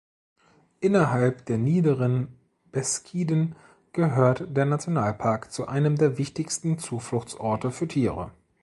[0.79, 2.29] Innerhalb der Niederen
[2.71, 3.55] Beskiden
[3.93, 8.31] gehört der Nationalpark zu einem der wichtigsten Zufluchtsorte für Tiere.